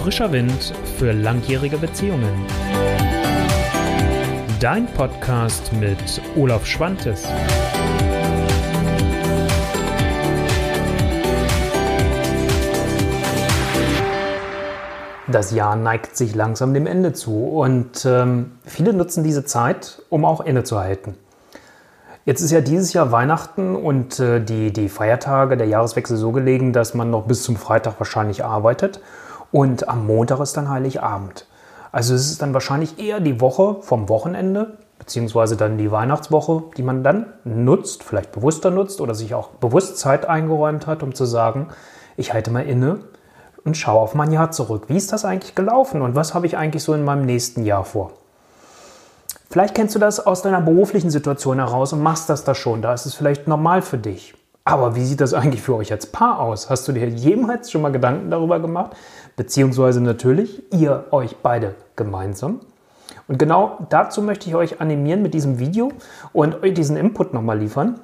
[0.00, 2.46] Frischer Wind für langjährige Beziehungen.
[4.58, 7.28] Dein Podcast mit Olaf Schwantes.
[15.28, 20.24] Das Jahr neigt sich langsam dem Ende zu und ähm, viele nutzen diese Zeit, um
[20.24, 21.14] auch innezuhalten.
[22.24, 26.72] Jetzt ist ja dieses Jahr Weihnachten und äh, die, die Feiertage, der Jahreswechsel so gelegen,
[26.72, 29.00] dass man noch bis zum Freitag wahrscheinlich arbeitet
[29.52, 31.46] und am Montag ist dann Heiligabend.
[31.92, 36.82] Also es ist dann wahrscheinlich eher die Woche vom Wochenende, beziehungsweise dann die Weihnachtswoche, die
[36.82, 41.24] man dann nutzt, vielleicht bewusster nutzt oder sich auch bewusst Zeit eingeräumt hat, um zu
[41.24, 41.68] sagen,
[42.16, 43.00] ich halte mal inne
[43.64, 44.84] und schaue auf mein Jahr zurück.
[44.88, 47.84] Wie ist das eigentlich gelaufen und was habe ich eigentlich so in meinem nächsten Jahr
[47.84, 48.12] vor?
[49.50, 52.82] Vielleicht kennst du das aus deiner beruflichen Situation heraus und machst das da schon.
[52.82, 54.34] Da ist es vielleicht normal für dich.
[54.64, 56.70] Aber wie sieht das eigentlich für euch als Paar aus?
[56.70, 58.96] Hast du dir jemals schon mal Gedanken darüber gemacht?
[59.36, 62.60] Beziehungsweise natürlich ihr euch beide gemeinsam.
[63.26, 65.92] Und genau dazu möchte ich euch animieren mit diesem Video
[66.32, 68.00] und euch diesen Input nochmal liefern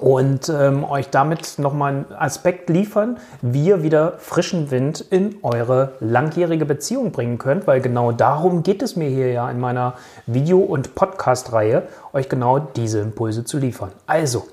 [0.00, 5.92] und ähm, euch damit nochmal einen Aspekt liefern, wie ihr wieder frischen Wind in eure
[6.00, 9.94] langjährige Beziehung bringen könnt, weil genau darum geht es mir hier ja in meiner
[10.26, 13.90] Video- und Podcast-Reihe, euch genau diese Impulse zu liefern.
[14.06, 14.46] Also,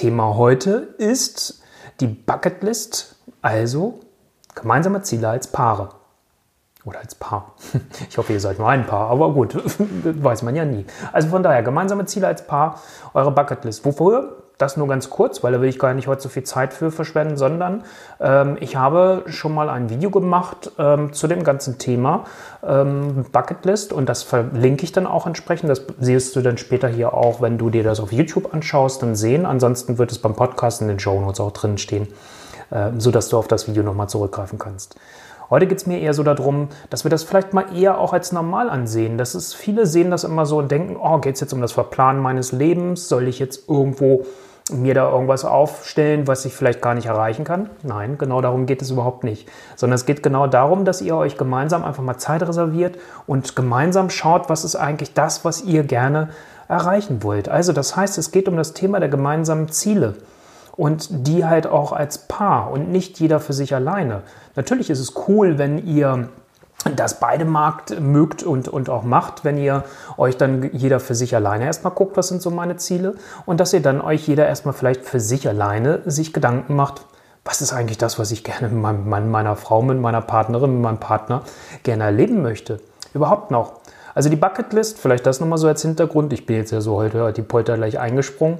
[0.00, 1.62] Thema heute ist
[2.00, 4.00] die Bucketlist, also
[4.54, 5.90] gemeinsame Ziele als Paare.
[6.86, 7.54] Oder als Paar.
[8.08, 9.54] Ich hoffe, ihr seid nur ein Paar, aber gut,
[10.04, 10.86] weiß man ja nie.
[11.12, 12.80] Also von daher, gemeinsame Ziele als Paar,
[13.12, 13.84] eure Bucketlist.
[13.84, 14.39] Wofür?
[14.60, 16.90] Das nur ganz kurz, weil da will ich gar nicht heute so viel Zeit für
[16.90, 17.82] verschwenden, sondern
[18.20, 22.24] ähm, ich habe schon mal ein Video gemacht ähm, zu dem ganzen Thema
[22.62, 25.70] ähm, Bucketlist und das verlinke ich dann auch entsprechend.
[25.70, 29.16] Das siehst du dann später hier auch, wenn du dir das auf YouTube anschaust, dann
[29.16, 29.46] sehen.
[29.46, 32.08] Ansonsten wird es beim Podcast in den Show Notes auch drin stehen,
[32.70, 34.94] äh, sodass du auf das Video nochmal zurückgreifen kannst.
[35.48, 38.30] Heute geht es mir eher so darum, dass wir das vielleicht mal eher auch als
[38.30, 39.16] normal ansehen.
[39.16, 41.72] Das ist, viele sehen das immer so und denken, oh, geht es jetzt um das
[41.72, 43.08] Verplanen meines Lebens?
[43.08, 44.26] Soll ich jetzt irgendwo
[44.72, 47.70] mir da irgendwas aufstellen, was ich vielleicht gar nicht erreichen kann?
[47.82, 49.48] Nein, genau darum geht es überhaupt nicht.
[49.76, 54.10] Sondern es geht genau darum, dass ihr euch gemeinsam einfach mal Zeit reserviert und gemeinsam
[54.10, 56.30] schaut, was ist eigentlich das, was ihr gerne
[56.68, 57.48] erreichen wollt.
[57.48, 60.14] Also das heißt, es geht um das Thema der gemeinsamen Ziele
[60.76, 64.22] und die halt auch als Paar und nicht jeder für sich alleine.
[64.56, 66.28] Natürlich ist es cool, wenn ihr
[66.96, 69.84] das beide Markt mögt und, und auch macht, wenn ihr
[70.16, 73.14] euch dann jeder für sich alleine erstmal guckt, was sind so meine Ziele
[73.46, 77.02] und dass ihr dann euch jeder erstmal vielleicht für sich alleine sich Gedanken macht,
[77.44, 80.82] was ist eigentlich das, was ich gerne mit meinem, meiner Frau, mit meiner Partnerin, mit
[80.82, 81.42] meinem Partner
[81.82, 82.80] gerne erleben möchte.
[83.14, 83.80] Überhaupt noch.
[84.14, 86.32] Also die Bucketlist, vielleicht das nochmal so als Hintergrund.
[86.32, 88.58] Ich bin jetzt ja so heute die Polter gleich eingesprungen.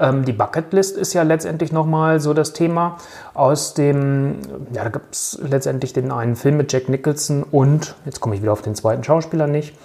[0.00, 2.96] Ähm, die Bucketlist ist ja letztendlich nochmal so das Thema
[3.34, 4.38] aus dem,
[4.72, 8.42] ja, da gibt es letztendlich den einen Film mit Jack Nicholson und, jetzt komme ich
[8.42, 9.76] wieder auf den zweiten Schauspieler nicht,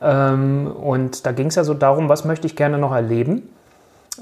[0.00, 3.50] ähm, und da ging es ja so darum, was möchte ich gerne noch erleben,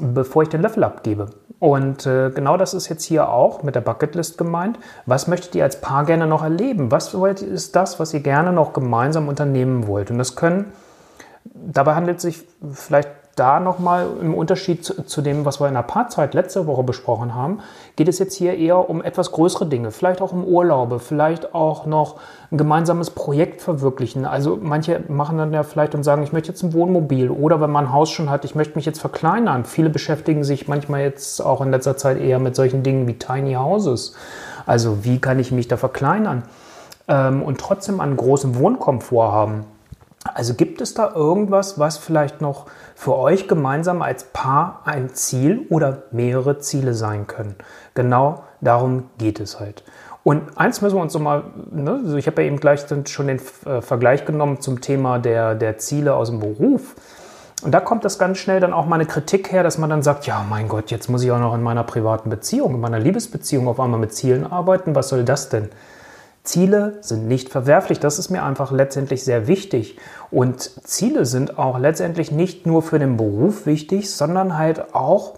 [0.01, 1.31] bevor ich den Löffel abgebe.
[1.59, 4.79] Und äh, genau das ist jetzt hier auch mit der Bucketlist gemeint.
[5.07, 6.91] Was möchtet ihr als Paar gerne noch erleben?
[6.91, 10.11] Was ist das, was ihr gerne noch gemeinsam unternehmen wollt?
[10.11, 10.73] Und das können,
[11.45, 15.75] dabei handelt es sich vielleicht da nochmal im Unterschied zu, zu, dem, was wir in
[15.75, 17.61] der Paarzeit letzte Woche besprochen haben,
[17.97, 21.87] geht es jetzt hier eher um etwas größere Dinge, vielleicht auch um Urlaube, vielleicht auch
[21.87, 22.17] noch
[22.51, 24.25] ein gemeinsames Projekt verwirklichen.
[24.25, 27.71] Also manche machen dann ja vielleicht und sagen, ich möchte jetzt ein Wohnmobil oder wenn
[27.71, 29.65] man ein Haus schon hat, ich möchte mich jetzt verkleinern.
[29.65, 33.55] Viele beschäftigen sich manchmal jetzt auch in letzter Zeit eher mit solchen Dingen wie Tiny
[33.55, 34.15] Houses.
[34.67, 36.45] Also wie kann ich mich da verkleinern
[37.09, 39.65] ähm, und trotzdem einen großen Wohnkomfort haben.
[40.25, 45.67] Also gibt es da irgendwas, was vielleicht noch für euch gemeinsam als Paar ein Ziel
[45.69, 47.57] oder mehrere Ziele sein können?
[47.95, 49.85] Genau darum geht es halt.
[50.23, 53.41] Und eins müssen wir uns nochmal, ne, also ich habe ja eben gleich schon den
[53.67, 56.97] äh, Vergleich genommen zum Thema der, der Ziele aus dem Beruf.
[57.63, 60.03] Und da kommt das ganz schnell dann auch mal eine Kritik her, dass man dann
[60.03, 62.99] sagt, ja, mein Gott, jetzt muss ich auch noch in meiner privaten Beziehung, in meiner
[62.99, 64.95] Liebesbeziehung auf einmal mit Zielen arbeiten.
[64.95, 65.69] Was soll das denn?
[66.45, 69.97] Ziele sind nicht verwerflich, das ist mir einfach letztendlich sehr wichtig.
[70.31, 75.35] Und Ziele sind auch letztendlich nicht nur für den Beruf wichtig, sondern halt auch,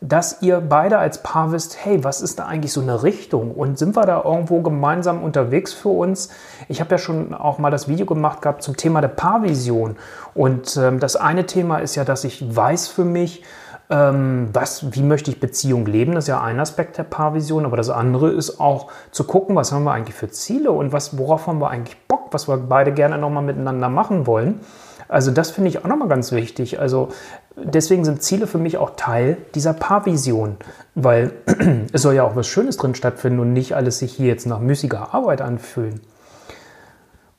[0.00, 3.50] dass ihr beide als Paar wisst, hey, was ist da eigentlich so eine Richtung?
[3.50, 6.30] Und sind wir da irgendwo gemeinsam unterwegs für uns?
[6.68, 9.96] Ich habe ja schon auch mal das Video gemacht gehabt zum Thema der Paarvision.
[10.34, 13.42] Und ähm, das eine Thema ist ja, dass ich weiß für mich,
[13.90, 16.14] ähm, was, wie möchte ich Beziehung leben?
[16.14, 19.72] Das ist ja ein Aspekt der Paarvision, aber das andere ist auch zu gucken, was
[19.72, 22.92] haben wir eigentlich für Ziele und was, worauf haben wir eigentlich Bock, was wir beide
[22.92, 24.60] gerne nochmal miteinander machen wollen.
[25.08, 26.80] Also das finde ich auch nochmal ganz wichtig.
[26.80, 27.08] Also
[27.56, 30.56] deswegen sind Ziele für mich auch Teil dieser Paarvision,
[30.94, 31.32] weil
[31.92, 34.60] es soll ja auch was Schönes drin stattfinden und nicht alles sich hier jetzt nach
[34.60, 36.00] müßiger Arbeit anfühlen.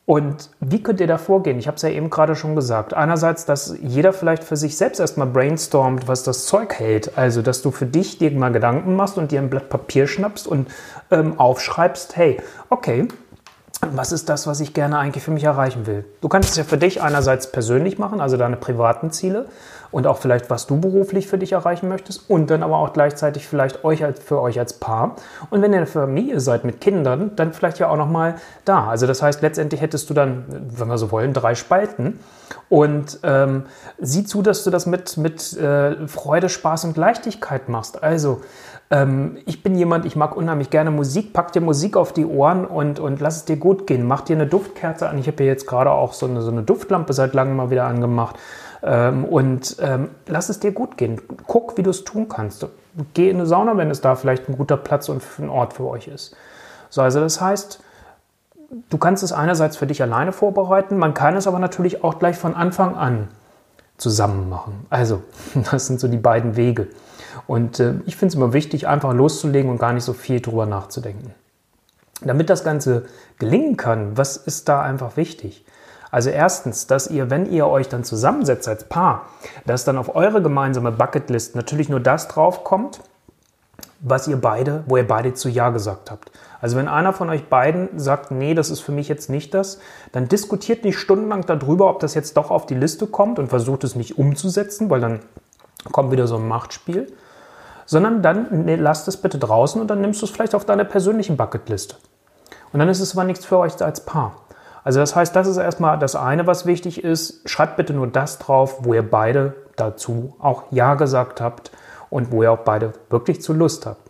[0.09, 1.59] Und wie könnt ihr da vorgehen?
[1.59, 2.95] Ich habe es ja eben gerade schon gesagt.
[2.95, 7.15] Einerseits, dass jeder vielleicht für sich selbst erstmal brainstormt, was das Zeug hält.
[7.15, 10.47] Also, dass du für dich dir mal Gedanken machst und dir ein Blatt Papier schnappst
[10.47, 10.67] und
[11.11, 12.41] ähm, aufschreibst, hey,
[12.71, 13.07] okay,
[13.91, 16.05] was ist das, was ich gerne eigentlich für mich erreichen will?
[16.21, 19.45] Du kannst es ja für dich einerseits persönlich machen, also deine privaten Ziele
[19.91, 23.47] und auch vielleicht, was du beruflich für dich erreichen möchtest und dann aber auch gleichzeitig
[23.47, 25.15] vielleicht euch als, für euch als Paar.
[25.49, 28.87] Und wenn ihr eine Familie seid mit Kindern, dann vielleicht ja auch nochmal da.
[28.87, 32.19] Also das heißt, letztendlich hättest du dann, wenn wir so wollen, drei Spalten
[32.69, 33.63] und ähm,
[33.99, 38.03] sieh zu, dass du das mit, mit äh, Freude, Spaß und Leichtigkeit machst.
[38.03, 38.41] Also
[38.91, 41.33] ähm, ich bin jemand, ich mag unheimlich gerne Musik.
[41.33, 44.05] Pack dir Musik auf die Ohren und, und lass es dir gut gehen.
[44.05, 45.17] Mach dir eine Duftkerze an.
[45.17, 47.85] Ich habe hier jetzt gerade auch so eine, so eine Duftlampe seit langem mal wieder
[47.85, 48.37] angemacht.
[48.81, 51.21] Ähm, und ähm, lass es dir gut gehen.
[51.47, 52.65] Guck, wie du es tun kannst.
[53.13, 55.85] Geh in eine Sauna, wenn es da vielleicht ein guter Platz und ein Ort für
[55.85, 56.35] euch ist.
[56.89, 57.81] So, also das heißt,
[58.89, 62.37] du kannst es einerseits für dich alleine vorbereiten, man kann es aber natürlich auch gleich
[62.37, 63.27] von Anfang an
[63.97, 64.85] zusammen machen.
[64.89, 65.23] Also,
[65.71, 66.87] das sind so die beiden Wege.
[67.47, 70.65] Und äh, ich finde es immer wichtig, einfach loszulegen und gar nicht so viel drüber
[70.65, 71.33] nachzudenken.
[72.21, 73.05] Damit das Ganze
[73.37, 75.65] gelingen kann, was ist da einfach wichtig?
[76.11, 79.27] Also erstens, dass ihr, wenn ihr euch dann zusammensetzt als Paar,
[79.65, 83.01] dass dann auf eure gemeinsame Bucketlist natürlich nur das draufkommt,
[84.01, 86.31] was ihr beide, wo ihr beide zu Ja gesagt habt.
[86.61, 89.79] Also wenn einer von euch beiden sagt, nee, das ist für mich jetzt nicht das,
[90.11, 93.83] dann diskutiert nicht stundenlang darüber, ob das jetzt doch auf die Liste kommt und versucht
[93.83, 95.19] es nicht umzusetzen, weil dann
[95.91, 97.11] kommt wieder so ein Machtspiel,
[97.85, 100.83] sondern dann nee, lasst es bitte draußen und dann nimmst du es vielleicht auf deiner
[100.83, 101.95] persönlichen Bucketliste.
[102.71, 104.33] Und dann ist es aber nichts für euch als Paar.
[104.83, 107.47] Also das heißt, das ist erstmal das eine, was wichtig ist.
[107.49, 111.71] Schreibt bitte nur das drauf, wo ihr beide dazu auch Ja gesagt habt
[112.09, 114.09] und wo ihr auch beide wirklich zu Lust habt.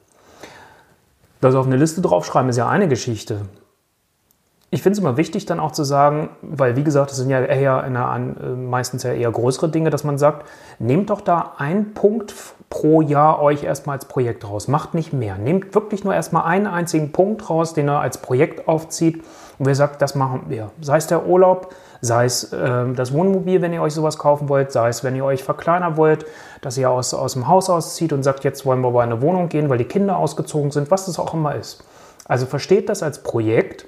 [1.42, 3.42] Das auf eine Liste draufschreiben ist ja eine Geschichte.
[4.71, 7.42] Ich finde es immer wichtig, dann auch zu sagen, weil wie gesagt, das sind ja
[7.42, 11.94] eher einer, äh, meistens ja eher größere Dinge, dass man sagt, nehmt doch da einen
[11.94, 12.36] Punkt
[12.69, 14.68] pro Jahr euch erstmal als Projekt raus.
[14.68, 15.38] Macht nicht mehr.
[15.38, 19.24] Nehmt wirklich nur erstmal einen einzigen Punkt raus, den ihr als Projekt aufzieht
[19.60, 20.71] und wer sagt, das machen wir.
[20.80, 24.71] Sei es der Urlaub, sei es äh, das Wohnmobil, wenn ihr euch sowas kaufen wollt,
[24.71, 26.25] sei es, wenn ihr euch verkleinern wollt,
[26.62, 29.50] dass ihr aus, aus dem Haus auszieht und sagt, jetzt wollen wir bei eine Wohnung
[29.50, 31.83] gehen, weil die Kinder ausgezogen sind, was das auch immer ist.
[32.25, 33.86] Also versteht das als Projekt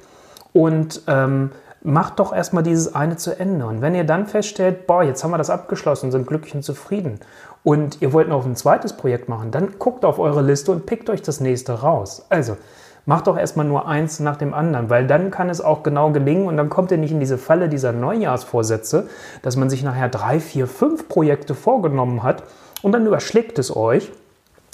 [0.52, 1.52] und ähm,
[1.84, 3.66] macht doch erstmal dieses eine zu Ende.
[3.66, 7.20] Und wenn ihr dann feststellt, boah, jetzt haben wir das abgeschlossen, sind glücklich und zufrieden
[7.64, 11.10] und ihr wollt noch ein zweites Projekt machen, dann guckt auf eure Liste und pickt
[11.10, 12.26] euch das nächste raus.
[12.30, 12.58] Also
[13.06, 16.48] macht doch erstmal nur eins nach dem anderen, weil dann kann es auch genau gelingen
[16.48, 19.08] und dann kommt ihr nicht in diese Falle dieser Neujahrsvorsätze,
[19.42, 22.44] dass man sich nachher drei, vier, fünf Projekte vorgenommen hat
[22.84, 24.12] und dann überschlägt es euch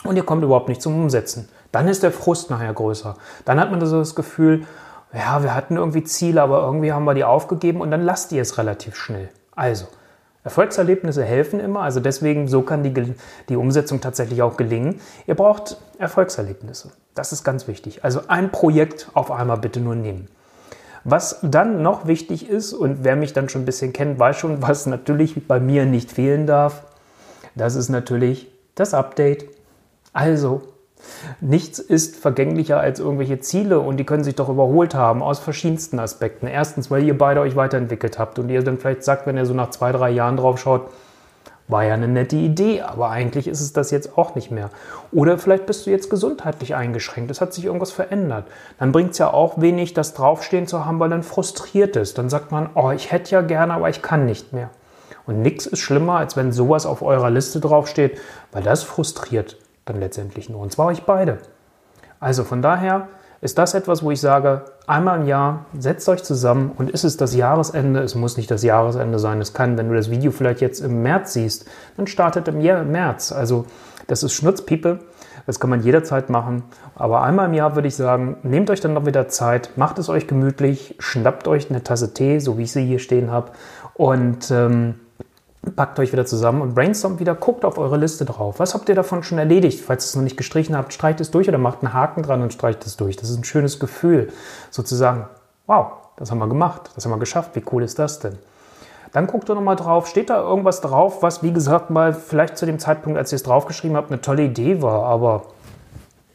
[0.04, 1.48] und ihr kommt überhaupt nicht zum Umsetzen.
[1.72, 3.16] Dann ist der Frust nachher größer.
[3.46, 4.66] Dann hat man so das Gefühl,
[5.14, 8.42] ja, wir hatten irgendwie Ziele, aber irgendwie haben wir die aufgegeben und dann lasst ihr
[8.42, 9.30] es relativ schnell.
[9.56, 9.88] Also,
[10.44, 12.94] Erfolgserlebnisse helfen immer, also deswegen, so kann die,
[13.50, 15.02] die Umsetzung tatsächlich auch gelingen.
[15.26, 16.92] Ihr braucht Erfolgserlebnisse.
[17.16, 18.06] Das ist ganz wichtig.
[18.06, 20.30] Also ein Projekt auf einmal bitte nur nehmen.
[21.04, 24.62] Was dann noch wichtig ist, und wer mich dann schon ein bisschen kennt, weiß schon,
[24.62, 26.84] was natürlich bei mir nicht fehlen darf,
[27.56, 29.46] das ist natürlich das Update.
[30.14, 30.62] Also
[31.42, 36.00] Nichts ist vergänglicher als irgendwelche Ziele und die können sich doch überholt haben aus verschiedensten
[36.00, 36.48] Aspekten.
[36.48, 39.54] Erstens, weil ihr beide euch weiterentwickelt habt und ihr dann vielleicht sagt, wenn ihr so
[39.54, 40.90] nach zwei, drei Jahren drauf schaut,
[41.68, 44.70] war ja eine nette Idee, aber eigentlich ist es das jetzt auch nicht mehr.
[45.12, 48.46] Oder vielleicht bist du jetzt gesundheitlich eingeschränkt, es hat sich irgendwas verändert.
[48.80, 52.18] Dann bringt es ja auch wenig, das Draufstehen zu haben, weil dann frustriert ist.
[52.18, 54.70] Dann sagt man, oh, ich hätte ja gerne, aber ich kann nicht mehr.
[55.26, 58.18] Und nichts ist schlimmer, als wenn sowas auf eurer Liste draufsteht,
[58.54, 59.58] weil das frustriert
[59.90, 60.62] dann letztendlich nur.
[60.62, 61.40] Und zwar euch beide.
[62.20, 63.08] Also von daher
[63.42, 67.18] ist das etwas, wo ich sage, einmal im Jahr setzt euch zusammen und ist es
[67.18, 70.62] das Jahresende, es muss nicht das Jahresende sein, es kann, wenn du das Video vielleicht
[70.62, 73.32] jetzt im März siehst, dann startet im März.
[73.32, 73.66] Also
[74.08, 75.00] das ist Schnutzpiepe,
[75.46, 76.64] das kann man jederzeit machen,
[76.96, 80.10] aber einmal im Jahr würde ich sagen, nehmt euch dann noch wieder Zeit, macht es
[80.10, 83.52] euch gemütlich, schnappt euch eine Tasse Tee, so wie ich sie hier stehen habe
[83.94, 84.96] und ähm,
[85.76, 88.60] packt euch wieder zusammen und brainstormt wieder, guckt auf eure Liste drauf.
[88.60, 89.82] Was habt ihr davon schon erledigt?
[89.82, 92.42] Falls ihr es noch nicht gestrichen habt, streicht es durch oder macht einen Haken dran
[92.42, 93.16] und streicht es durch.
[93.16, 94.32] Das ist ein schönes Gefühl,
[94.72, 95.28] sozusagen,
[95.66, 98.38] wow, das haben wir gemacht, das haben wir geschafft, wie cool ist das denn?
[99.14, 102.66] Dann guckt ihr nochmal drauf, steht da irgendwas drauf, was, wie gesagt, mal vielleicht zu
[102.66, 105.44] dem Zeitpunkt, als ihr es draufgeschrieben habt, eine tolle Idee war, aber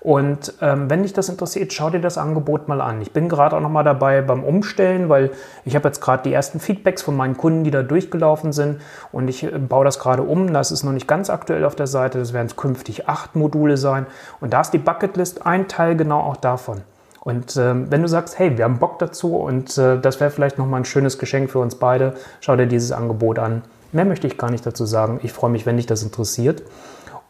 [0.00, 3.02] Und ähm, wenn dich das interessiert, schau dir das Angebot mal an.
[3.02, 5.30] Ich bin gerade auch noch mal dabei beim Umstellen, weil
[5.66, 8.80] ich habe jetzt gerade die ersten Feedbacks von meinen Kunden, die da durchgelaufen sind
[9.12, 10.54] und ich äh, baue das gerade um.
[10.54, 12.18] Das ist noch nicht ganz aktuell auf der Seite.
[12.18, 14.06] Das werden künftig acht Module sein.
[14.40, 16.80] Und da ist die Bucketlist ein Teil genau auch davon.
[17.20, 20.58] Und ähm, wenn du sagst, hey, wir haben Bock dazu und äh, das wäre vielleicht
[20.58, 23.62] nochmal ein schönes Geschenk für uns beide, schau dir dieses Angebot an.
[23.92, 25.20] Mehr möchte ich gar nicht dazu sagen.
[25.22, 26.62] Ich freue mich, wenn dich das interessiert.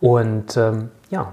[0.00, 1.32] Und ähm, ja,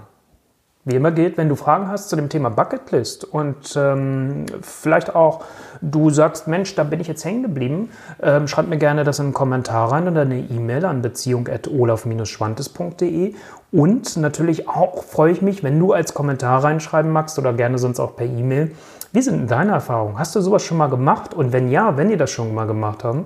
[0.87, 5.43] wie immer gilt, wenn du Fragen hast zu dem Thema Bucketlist und ähm, vielleicht auch
[5.81, 7.89] du sagst, Mensch, da bin ich jetzt hängen geblieben,
[8.21, 13.35] ähm, schreib mir gerne das in einen Kommentar rein oder eine E-Mail an beziehung.olaf-schwantes.de
[13.73, 17.99] und natürlich auch freue ich mich, wenn du als Kommentar reinschreiben magst oder gerne sonst
[17.99, 18.71] auch per E-Mail.
[19.11, 20.17] Wie sind deine Erfahrungen?
[20.17, 21.33] Hast du sowas schon mal gemacht?
[21.33, 23.25] Und wenn ja, wenn ihr das schon mal gemacht habt,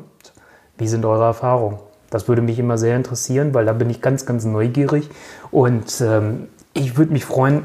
[0.79, 1.77] wie sind eure Erfahrungen?
[2.09, 5.11] Das würde mich immer sehr interessieren, weil da bin ich ganz, ganz neugierig
[5.51, 6.47] und ähm,
[6.81, 7.63] ich würde mich freuen,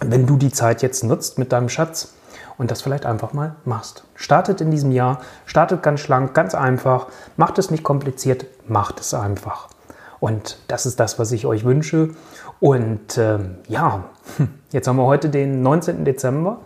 [0.00, 2.14] wenn du die Zeit jetzt nutzt mit deinem Schatz
[2.56, 4.04] und das vielleicht einfach mal machst.
[4.14, 9.12] Startet in diesem Jahr, startet ganz schlank, ganz einfach, macht es nicht kompliziert, macht es
[9.12, 9.68] einfach.
[10.20, 12.10] Und das ist das, was ich euch wünsche.
[12.60, 14.04] Und ähm, ja,
[14.72, 16.04] jetzt haben wir heute den 19.
[16.04, 16.58] Dezember.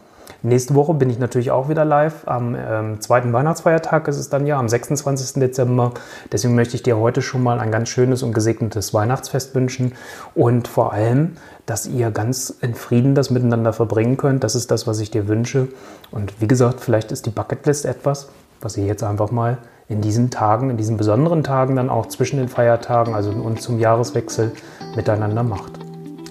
[0.43, 2.23] Nächste Woche bin ich natürlich auch wieder live.
[2.27, 5.41] Am ähm, zweiten Weihnachtsfeiertag ist es dann ja, am 26.
[5.41, 5.93] Dezember.
[6.31, 9.95] Deswegen möchte ich dir heute schon mal ein ganz schönes und gesegnetes Weihnachtsfest wünschen
[10.37, 11.33] und vor allem,
[11.67, 14.45] dass ihr ganz in Frieden das miteinander verbringen könnt.
[14.45, 15.69] Das ist das, was ich dir wünsche.
[16.13, 18.29] Und wie gesagt, vielleicht ist die Bucketlist etwas,
[18.61, 22.37] was ihr jetzt einfach mal in diesen Tagen, in diesen besonderen Tagen dann auch zwischen
[22.37, 24.53] den Feiertagen, also und zum Jahreswechsel
[24.95, 25.73] miteinander macht.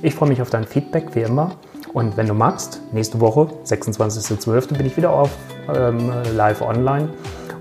[0.02, 1.52] Ich freue mich auf dein Feedback, wie immer.
[1.98, 5.32] Und wenn du magst, nächste Woche, 26.12., bin ich wieder auf
[5.68, 7.10] ähm, live online.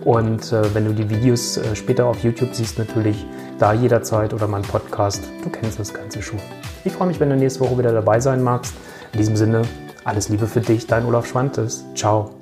[0.05, 3.25] Und äh, wenn du die Videos äh, später auf YouTube siehst, natürlich
[3.59, 5.23] da jederzeit oder mein Podcast.
[5.43, 6.39] Du kennst das Ganze schon.
[6.85, 8.75] Ich freue mich, wenn du nächste Woche wieder dabei sein magst.
[9.15, 9.63] In diesem Sinne,
[10.05, 11.87] alles Liebe für dich, dein Olaf Schwantes.
[11.95, 12.36] Ciao.